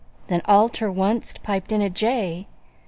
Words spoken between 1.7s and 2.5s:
in a jay.